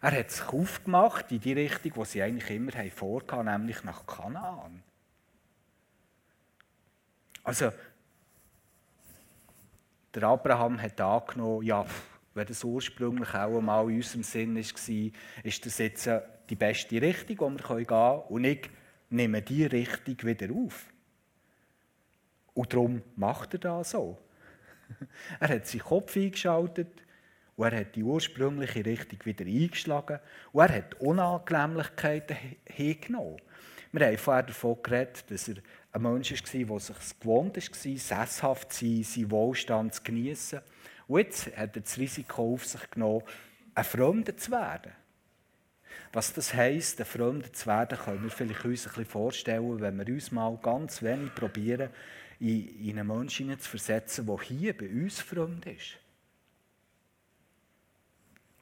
[0.00, 4.82] Er hat sich aufgemacht in die Richtung, wo sie eigentlich immer vorgehabt nämlich nach Kanaan.
[7.44, 7.72] Also,
[10.14, 11.84] der Abraham hat angenommen, ja,
[12.34, 16.10] wenn das ursprünglich auch einmal in unserem Sinn war, ist das jetzt
[16.48, 18.22] die beste Richtung, wo wir gehen können.
[18.28, 18.70] Und ich
[19.10, 20.86] nehme diese Richtung wieder auf.
[22.54, 24.18] Und darum macht er das so.
[25.40, 27.02] er hat seinen Kopf eingeschaltet
[27.56, 30.20] und er hat die ursprüngliche Richtung wieder eingeschlagen
[30.52, 33.40] und er hat Unangenehmlichkeiten hingenommen.
[33.92, 35.56] Wir haben vorher davon geredet, dass er
[35.92, 40.60] ein Mensch war, der sich gewohnt war, sesshaft zu sein, seinen Wohlstand zu genießen.
[41.06, 43.22] Und jetzt hat er das Risiko auf sich genommen,
[43.74, 44.92] ein Fremder zu werden.
[46.12, 49.98] Was das heisst, ein Fremder zu werden, können wir vielleicht uns ein bisschen vorstellen, wenn
[49.98, 51.90] wir uns mal ganz wenig probieren,
[52.38, 55.98] in einen Menschen zu versetzen, der hier bei uns fremd ist.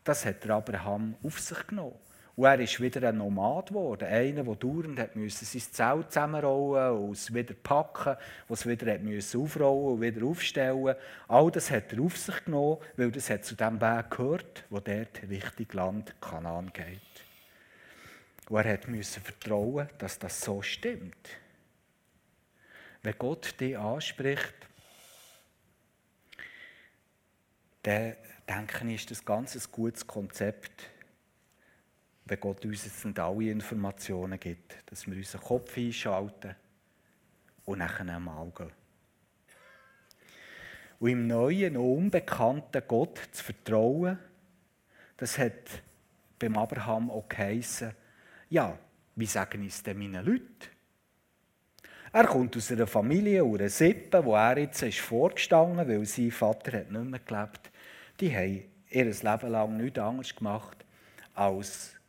[0.04, 1.98] Das hat Abraham auf sich genommen.
[2.40, 4.08] Und er ist wieder ein Nomad geworden.
[4.08, 8.16] Einer, der dauernd hat müssen, sein Zelt zusammenrollen und es wieder packen,
[8.48, 10.96] was wieder hat müssen aufrollen und wieder aufstellen.
[11.28, 14.80] All das hat er auf sich genommen, weil das hat zu dem Weg gehört, wo
[14.80, 16.98] dort Richtung Land Kanaan geht.
[18.48, 21.28] Und er musste vertrauen, dass das so stimmt.
[23.02, 24.54] Wenn Gott dich anspricht,
[27.82, 28.16] dann
[28.48, 30.88] denke ich, ist das ganz ein gutes Konzept
[32.30, 36.54] wenn Gott uns jetzt nicht alle Informationen gibt, dass wir unseren Kopf einschalten
[37.64, 38.70] und nachher einmal gehen.
[41.00, 44.16] Und im neuen, unbekannten Gott zu vertrauen,
[45.16, 45.82] das hat
[46.38, 47.94] beim Abraham auch geheissen,
[48.48, 48.78] ja,
[49.16, 50.68] wie sagen es denn meine Leute?
[52.12, 56.30] Er kommt aus einer Familie, aus einer Sippe, wo er jetzt ist vorgestanden weil sein
[56.30, 57.72] Vater hat nicht mehr gelebt.
[58.20, 60.84] Die haben ihr Leben lang nichts anderes gemacht,
[61.34, 61.99] als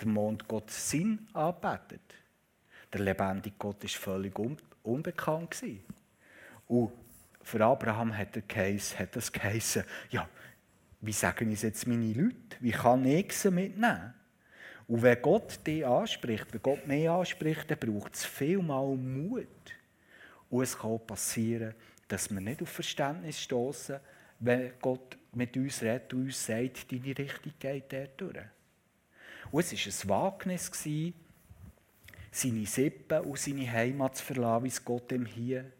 [0.00, 2.14] der Mond Gottes Sinn anbetet.
[2.92, 4.38] Der lebendige Gott ist völlig
[4.82, 5.84] unbekannt gewesen.
[6.68, 6.92] Und
[7.42, 10.28] für Abraham hat, er geheißen, hat das geheißen, ja,
[11.00, 12.56] wie sagen es jetzt meine Leute?
[12.60, 14.14] Wie kann ich sie mitnehmen?
[14.88, 19.46] Und wenn Gott dich anspricht, wenn Gott mich anspricht, dann braucht es vielmal Mut.
[20.48, 21.74] Und es kann passieren,
[22.08, 23.98] dass wir nicht auf Verständnis stoßen,
[24.38, 28.44] wenn Gott mit uns redet und uns sagt, deine Richtung geht dort durch.
[29.50, 30.70] Und es war ein Wagnis,
[32.30, 35.72] seine Sippe und seine Heimat zu verlassen, wie es Gott ihm hier,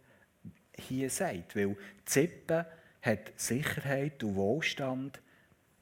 [0.75, 1.55] hier sagt.
[1.55, 1.77] Weil die
[2.11, 2.67] Sippe
[3.03, 5.21] hat Sicherheit und Wohlstand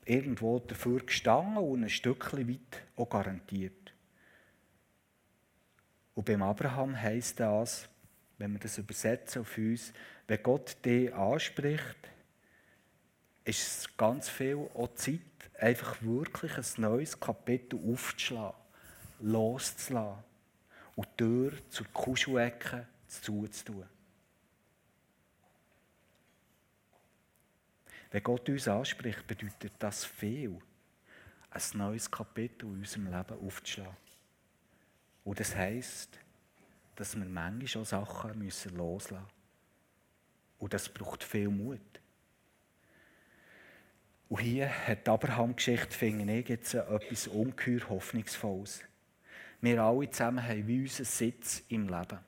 [0.05, 3.95] irgendwo dafür gestanden und ein Stückchen weit auch garantiert.
[6.15, 7.89] Und beim Abraham heisst das,
[8.39, 9.93] wenn wir das übersetzen auf uns,
[10.27, 11.97] wenn Gott dich anspricht,
[13.45, 15.21] ist es ganz viel auch Zeit,
[15.59, 18.59] einfach wirklich ein neues Kapitel aufzuschlagen,
[19.21, 20.25] loszulassen
[20.97, 23.85] und die Tür zur Kuschelecke zuzutun.
[28.11, 30.61] Wenn Gott uns anspricht, bedeutet das viel,
[31.51, 33.97] ein neues Kapitel in unserem Leben aufzuschlagen.
[35.25, 36.19] Und das heisst,
[36.95, 39.19] dass wir manchmal auch Sachen loslassen müssen.
[40.59, 41.81] Und das braucht viel Mut.
[44.35, 48.83] Und hier hat die Abraham-Geschichte, finde ich, jetzt etwas ungeheuer Hoffnungsvolles.
[49.61, 52.19] Wir alle zusammen haben wie unseren Sitz im Leben.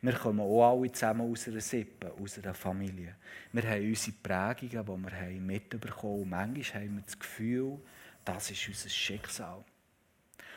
[0.00, 3.16] Wir kommen auch alle zusammen aus einer Sippe, aus einer Familie.
[3.52, 6.54] Wir haben unsere Prägungen, die wir haben mitbekommen haben.
[6.54, 7.78] Manchmal haben wir das Gefühl,
[8.24, 9.62] das ist unser Schicksal.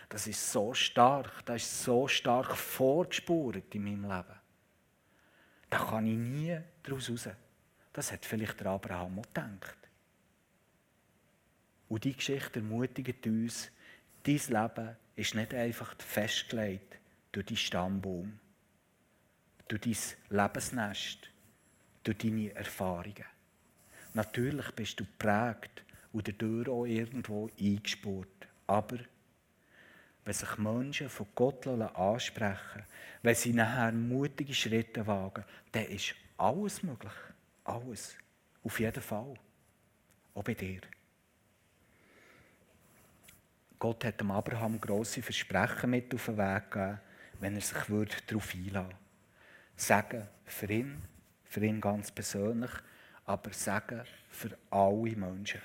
[0.08, 4.40] Das ist so stark, das ist so stark vorgespurt in meinem Leben.
[5.70, 7.28] Da kann ich nie daraus raus.
[7.92, 9.83] Das hat vielleicht der Abraham auch gedacht.
[11.94, 13.70] Und diese Geschichte ermutigt uns,
[14.24, 16.98] dein Leben ist nicht einfach festgelegt
[17.32, 18.40] durch deinen Stammbaum,
[19.68, 19.96] durch dein
[20.36, 21.30] Lebensnest,
[22.04, 23.26] durch deine Erfahrungen.
[24.16, 28.48] Natürlich bist du geprägt und dadurch auch irgendwo eingespurt.
[28.66, 28.98] Aber
[30.26, 32.86] wenn sich Menschen von Gott ansprechen
[33.22, 37.14] wenn sie nachher mutige Schritte wagen, dann ist alles möglich.
[37.64, 38.16] Alles.
[38.64, 39.36] Auf jeden Fall.
[40.34, 40.82] Auch bei dir.
[43.84, 47.00] Gott hat dem Abraham grosse Versprechen mit auf den Weg gegeben,
[47.42, 47.78] wenn er sich
[48.26, 48.96] darauf einlassen würde.
[49.76, 51.02] Sagen für ihn,
[51.44, 52.72] für ihn ganz persönlich,
[53.26, 55.60] aber sagen für alle Menschen.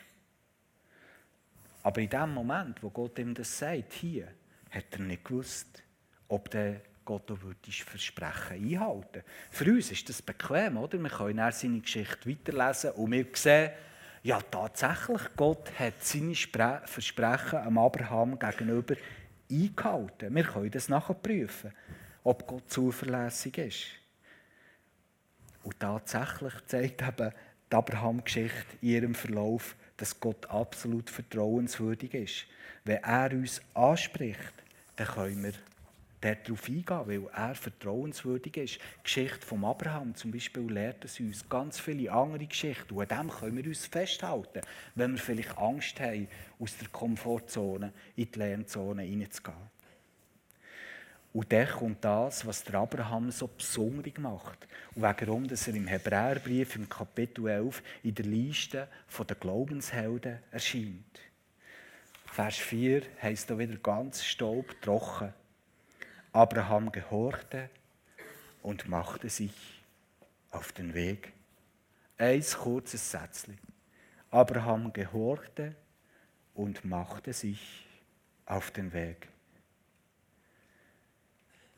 [1.84, 4.26] Aber in dem Moment, wo Gott ihm das sagt, hier,
[4.72, 5.84] hat er nicht gewusst,
[6.26, 7.38] ob der Gott auch
[7.70, 10.98] Versprechen einhalten Für uns ist das bequem, oder?
[10.98, 13.70] Wir können seine Geschichte weiterlesen und wir sehen,
[14.22, 18.94] ja tatsächlich, Gott hat seine Versprechen am Abraham gegenüber
[19.50, 20.34] eingehalten.
[20.34, 21.72] Wir können das nachprüfen,
[22.24, 23.86] ob Gott zuverlässig ist.
[25.62, 27.32] Und tatsächlich zeigt eben
[27.70, 32.46] die Abraham-Geschichte in ihrem Verlauf, dass Gott absolut vertrauenswürdig ist.
[32.84, 34.54] Wenn er uns anspricht,
[34.96, 35.52] dann können wir
[36.20, 38.74] darauf eingehen, weil er vertrauenswürdig ist.
[38.76, 42.94] Die Geschichte von Abraham zum Beispiel lehrt es uns ganz viele andere Geschichten.
[42.94, 44.62] Und an dem können wir uns festhalten,
[44.94, 46.28] wenn wir vielleicht Angst haben,
[46.58, 49.78] aus der Komfortzone in die Lernzone hineinzugehen.
[51.32, 54.66] Und dann kommt das, was der Abraham so besonders macht.
[54.94, 61.20] Und warum dass er im Hebräerbrief im Kapitel 11 in der Liste der Glaubenshelden erscheint.
[62.26, 65.34] Vers 4 heißt da wieder ganz staubtrocken.
[66.32, 67.70] Abraham gehorchte
[68.62, 69.82] und machte sich
[70.50, 71.32] auf den Weg.
[72.16, 73.58] Ein kurzes Sätzchen.
[74.30, 75.74] Abraham gehorchte
[76.54, 77.86] und machte sich
[78.44, 79.28] auf den Weg.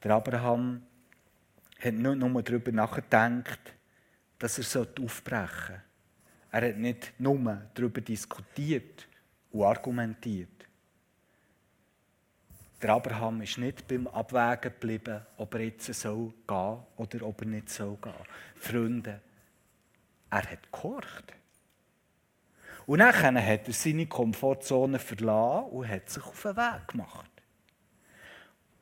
[0.03, 0.83] Der Abraham
[1.79, 3.75] hat nicht nur darüber nachgedacht,
[4.39, 5.83] dass er aufbrechen sollte.
[6.53, 9.07] Er hat nicht nur darüber diskutiert
[9.53, 10.60] und argumentiert.
[12.83, 17.47] Der Abraham ist nicht beim Abwägen geblieben, ob er jetzt soll gehen oder ob er
[17.47, 18.15] nicht soll gehen.
[18.57, 19.21] Freunde,
[20.31, 21.35] er hat gehorcht.
[22.87, 27.31] Und dann hat er seine Komfortzone verlassen und hat sich auf den Weg gemacht.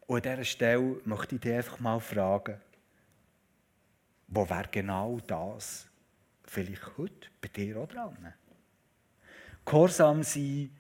[0.07, 2.61] Und an dieser Stelle möchte ich dich einfach mal fragen,
[4.29, 5.89] wo wäre genau das
[6.45, 8.33] vielleicht heute bei dir auch dran?
[9.65, 10.71] Gehorsam sein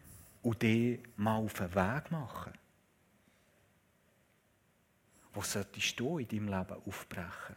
[0.42, 2.52] und dich mal auf den Weg machen.
[5.38, 7.54] Wo solltest du in deinem Leben aufbrechen?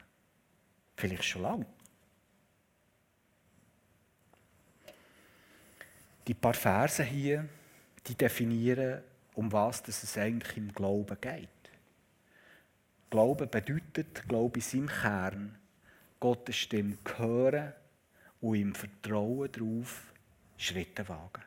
[0.96, 1.66] Vielleicht schon lange.
[6.28, 7.50] Die paar Verse hier,
[8.06, 9.02] die definieren,
[9.34, 11.50] um was es eigentlich im Glauben geht.
[13.10, 15.58] Glauben bedeutet, Glaube in seinem Kern,
[16.20, 17.74] Gottes Stimme hören
[18.42, 20.14] und im Vertrauen darauf
[20.56, 21.42] Schritte wagen.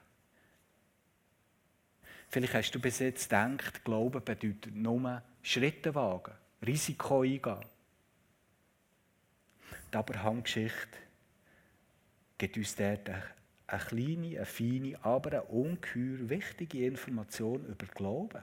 [2.28, 6.32] Vielleicht hast du bis jetzt gedacht, Glauben bedeutet nur Schritte wagen,
[6.66, 7.60] Risiko eingehen.
[9.92, 10.98] Die Abraham-Geschichte
[12.38, 13.22] gibt uns dort eine
[13.66, 18.42] kleine, eine feine, aber eine ungeheuer wichtige Information über Glauben.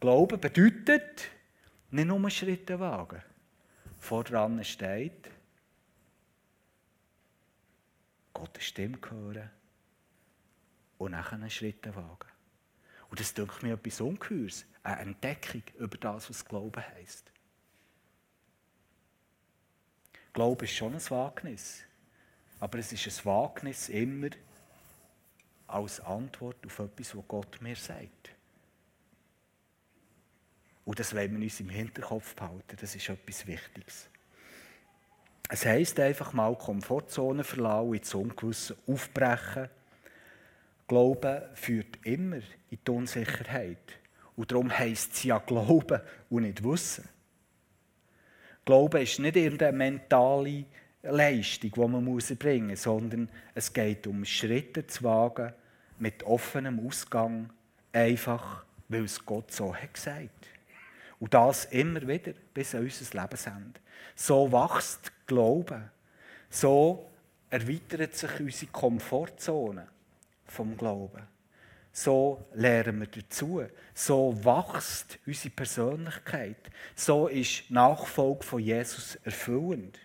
[0.00, 1.28] Glauben bedeutet,
[1.92, 3.22] nicht nur Schritte wagen.
[4.00, 5.30] Voran steht,
[8.32, 9.50] Gottes Stimme hören
[10.98, 12.27] und nachher Schritte wagen.
[13.10, 17.30] Und das denkt mir etwas Ungeheures, eine Entdeckung über das, was Glauben heisst.
[20.32, 21.84] Glaube ist schon ein Wagnis,
[22.60, 24.30] aber es ist ein Wagnis immer
[25.66, 28.30] als Antwort auf etwas, was Gott mir sagt.
[30.84, 32.76] Und das wollen wir uns im Hinterkopf behalten.
[32.80, 34.08] Das ist etwas Wichtiges.
[35.50, 39.68] Es heisst einfach mal Komfortzone verlassen, ins Ungewisse aufbrechen.
[40.88, 43.98] Glauben führt immer in die Unsicherheit.
[44.36, 47.08] Und darum heisst es ja Glauben und nicht Wissen.
[48.64, 50.64] Glauben ist nicht irgendeine mentale
[51.02, 55.52] Leistung, die man erbringen muss, sondern es geht um Schritte zu wagen
[55.98, 57.50] mit offenem Ausgang,
[57.92, 60.48] einfach weil es Gott so hat gesagt
[61.20, 63.80] und das immer wieder bis an unser Lebensende.
[64.14, 65.90] So wächst Glauben.
[66.50, 67.10] So
[67.50, 69.88] erweitert sich unsere Komfortzone
[70.50, 71.22] vom Glauben.
[71.92, 73.62] So lernen wir dazu.
[73.94, 76.70] So wächst unsere Persönlichkeit.
[76.94, 79.98] So ist Nachfolge von Jesus erfüllend.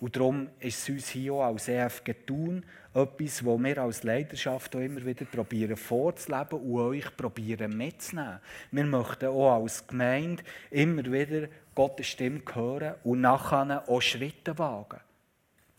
[0.00, 2.64] Und darum ist es uns hier auch als EFG Thun
[2.94, 8.38] etwas, was wir als Leidenschaft auch immer wieder probieren vorzuleben und euch probieren mitzunehmen.
[8.70, 15.00] Wir möchten auch als Gemeinde immer wieder Gottes Stimme hören und nachher auch Schritte wagen.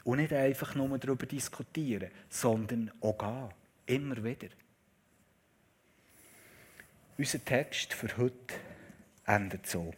[0.04, 3.50] Und nicht einfach nur darüber diskutieren, sondern auch gehen.
[3.90, 4.50] Immer wieder.
[7.18, 8.54] Unser Text für heute
[9.26, 9.92] endet so.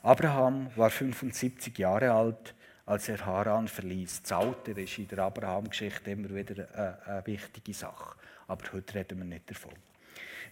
[0.00, 2.54] Abraham war 75 Jahre alt,
[2.86, 4.22] als er Haran verließ.
[4.22, 8.14] Das Alter ist in der Abraham-Geschichte immer wieder eine, eine wichtige Sache.
[8.46, 9.74] Aber heute reden wir nicht davon.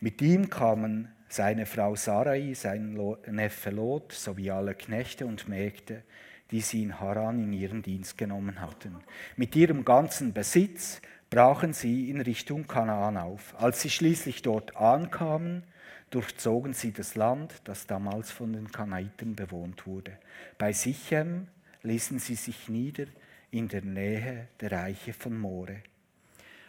[0.01, 2.99] Mit ihm kamen seine Frau Sarai, sein
[3.29, 6.03] Neffe Lot sowie alle Knechte und Mägde,
[6.51, 8.97] die sie in Haran in ihren Dienst genommen hatten.
[9.37, 11.01] Mit ihrem ganzen Besitz
[11.33, 13.59] brachen sie in Richtung Kanaan auf.
[13.59, 15.63] Als sie schließlich dort ankamen,
[16.11, 20.19] durchzogen sie das Land, das damals von den Kanaiten bewohnt wurde.
[20.59, 21.49] Bei Sichem
[21.85, 23.07] ließen sie sich nieder
[23.51, 25.83] in der Nähe der Reiche von More.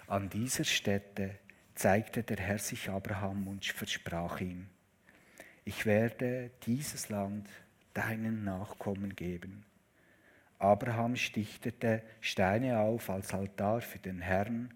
[0.08, 1.32] An dieser Stätte
[1.76, 4.68] zeigte der Herr sich Abraham und versprach ihm,
[5.66, 7.50] ich werde dieses Land
[7.94, 9.66] deinen Nachkommen geben.
[10.64, 14.74] Abraham stichtete Steine auf als Altar für den Herrn,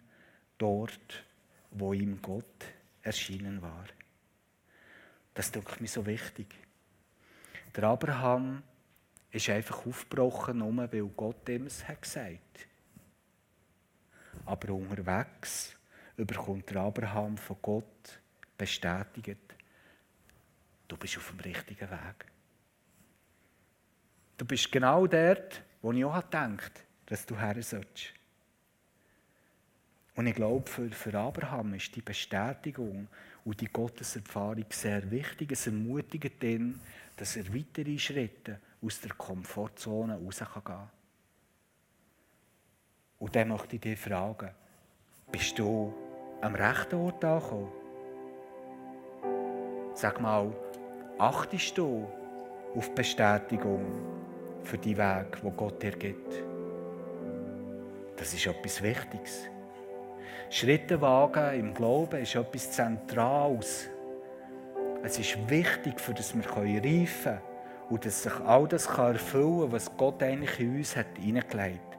[0.57, 1.23] dort,
[1.71, 2.65] wo ihm Gott
[3.03, 3.85] erschienen war.
[5.33, 6.47] Das ist mir so wichtig.
[7.73, 8.63] Der Abraham
[9.31, 12.67] ist einfach aufgebrochen, nur weil Gott ihm es hat gesagt
[14.45, 15.73] Aber unterwegs
[16.17, 18.19] überkommt der Abraham von Gott
[18.57, 19.37] bestätigt,
[20.87, 22.25] du bist auf dem richtigen Weg.
[24.37, 28.13] Du bist genau dort, wo ich auch gedacht dass du her sollst.
[30.15, 33.07] Und ich glaube, für, für Abraham ist die Bestätigung
[33.45, 35.51] und die Gotteserfahrung sehr wichtig.
[35.51, 36.79] Es ermutigt ihn,
[37.15, 40.89] dass er weitere Schritte aus der Komfortzone raus gehen kann.
[43.19, 44.51] Und dann möchte ich dich fragen,
[45.31, 45.93] bist du
[46.41, 47.71] am rechten Ort angekommen?
[49.93, 50.51] Sag mal,
[51.17, 52.07] achtest du
[52.75, 54.26] auf Bestätigung
[54.63, 56.43] für die Weg, wo Gott dir gibt?
[58.15, 59.47] Das ist etwas Wichtiges.
[60.49, 63.89] Schritte wagen im Glauben ist etwas Zentrales.
[65.03, 67.41] Es ist wichtig, für dass wir reifen können
[67.89, 71.97] und dass sich all das erfüllen kann, was Gott eigentlich in uns hat hineingelegt hat.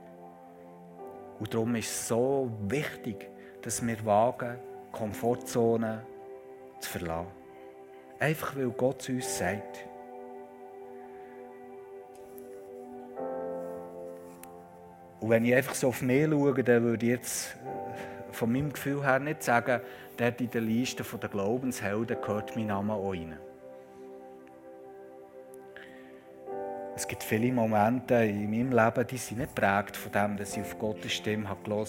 [1.41, 3.31] Und darum ist es so wichtig,
[3.63, 4.59] dass wir wagen,
[4.93, 6.01] Komfortzonen
[6.81, 7.29] zu verlassen.
[8.19, 9.88] Einfach weil Gott zu uns sagt.
[15.21, 18.73] Und wenn ich einfach so auf mich schaue, dann würde ich jetzt äh, von meinem
[18.73, 19.81] Gefühl her nicht sagen,
[20.17, 23.37] dort in der Liste der Glaubenshelden gehört mein Name auch rein.
[26.95, 30.63] Es gibt viele Momente in meinem Leben, die sind nicht prägt von dem, dass ich
[30.63, 31.85] auf Gottes Stimme habe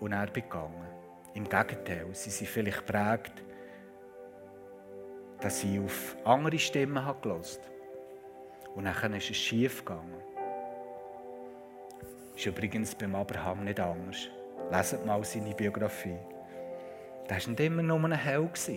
[0.00, 0.86] und er gegangen.
[1.34, 3.32] Im Gegenteil, sie sind vielleicht prägt,
[5.40, 7.40] dass ich auf andere Stimmen habe
[8.74, 10.27] und dann ist es schief gegangen.
[12.38, 14.28] Ist übrigens beim Abraham nicht anders.
[14.70, 16.20] Leset mal seine Biografie.
[17.28, 18.70] Der war nicht immer nur ein Held.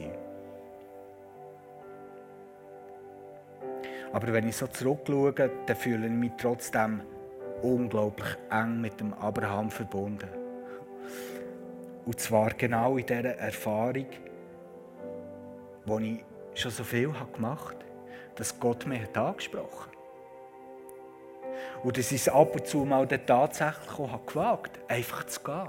[4.11, 7.01] Aber wenn ich so zurückschaue, dann fühle ich mich trotzdem
[7.61, 10.29] unglaublich eng mit dem Abraham verbunden.
[12.07, 14.07] Und zwar genau in dieser Erfahrung,
[15.85, 20.00] wo ich schon so viel gemacht habe, dass Gott mich angesprochen hat.
[21.83, 25.67] Und dass ich es ab und zu mal tatsächlich auch gewagt habe, einfach zu gehen.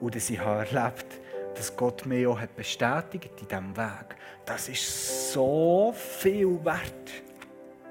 [0.00, 1.20] Und dass ich habe erlebt
[1.56, 4.16] dass Gott mich auch bestätigt in diesem Weg.
[4.44, 7.10] Das ist so viel wert.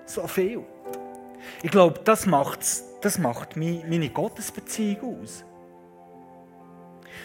[0.06, 0.64] So viel.
[1.64, 5.44] Ich glaube, das, macht's, das macht meine Gottesbeziehung aus.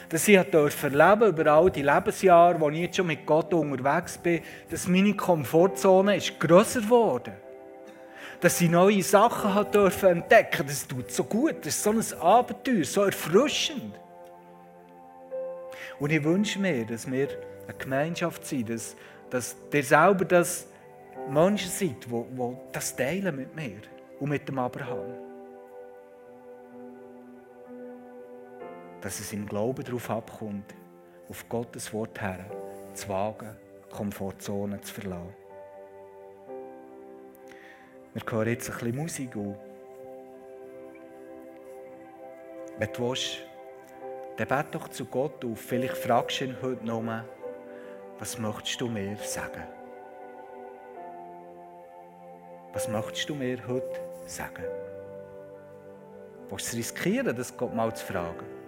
[0.09, 4.43] Dass ich erleben über all die Lebensjahre, wo ich jetzt schon mit Gott unterwegs bin,
[4.71, 7.50] dass meine Komfortzone ist grösser geworden ist
[8.41, 10.67] dass ich neue Sachen hat dürfen entdecken.
[10.67, 13.95] Das tut so gut, das ist so ein Abenteuer, so erfrischend.
[15.99, 17.29] Und ich wünsche mir, dass wir
[17.69, 18.97] eine Gemeinschaft sind, dass,
[19.29, 20.67] dass ihr selber das
[21.29, 23.83] Menschen seid, die, die das teilen mit mir
[24.19, 25.13] und mit dem Abraham.
[29.03, 30.75] Dass es im Glauben darauf abkommt,
[31.29, 32.45] auf Gottes Wort her
[32.95, 33.57] zu wagen,
[33.91, 35.40] Komfortzonen zu verlassen.
[38.13, 39.57] Wir hören jetzt ein bisschen Musik an.
[42.79, 43.39] Wenn du willst,
[44.37, 45.61] dann bete doch zu Gott auf.
[45.61, 47.05] Vielleicht fragst du ihn heute noch,
[48.19, 49.63] was möchtest du mir sagen?
[52.73, 54.65] Was möchtest du mir heute sagen?
[56.49, 58.60] Willst du riskieren, das Gott mal zu fragen?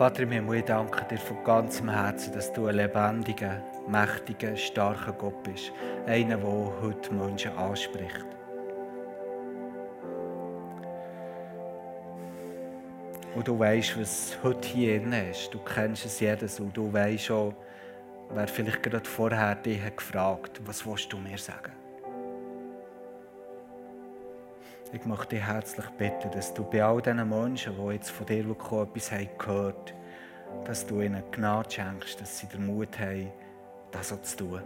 [0.00, 5.12] Vater im Himmel, ich danke dir von ganzem Herzen, dass du ein lebendiger, mächtiger, starker
[5.12, 5.72] Gott bist.
[6.06, 8.24] Einer, der heute Menschen anspricht.
[13.34, 15.52] Und du weißt, was heute hier drin ist.
[15.52, 17.54] Du kennst es jedes und du weißt schon,
[18.30, 21.79] wer vielleicht gerade vorher dich hat gefragt was willst du mir sagen?
[24.92, 28.40] Ich möchte dich herzlich bitten, dass du bei all diesen Menschen, die jetzt von dir
[28.40, 33.30] etwas haben gehört haben, dass du ihnen Gnade schenkst, dass sie den Mut haben,
[33.92, 34.62] das so zu tun.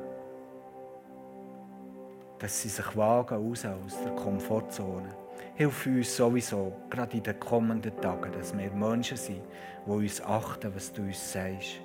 [2.38, 5.14] Dass sie sich wagen raus aus der Komfortzone.
[5.56, 9.42] Hilf uns sowieso, gerade in den kommenden Tagen, dass wir Menschen sind,
[9.84, 11.82] die uns achten, was du uns sagst,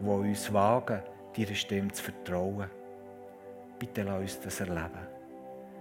[0.00, 1.02] die uns wagen,
[1.36, 2.68] deiner Stimme zu vertrauen.
[3.78, 5.15] Bitte lass uns das erleben.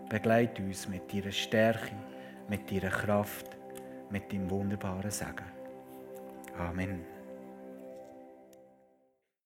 [0.10, 1.96] Begleite uns mit deiner Stärke,
[2.48, 3.58] mit deiner Kraft,
[4.10, 5.52] mit deinem wunderbaren Segen.
[6.58, 7.15] Amen.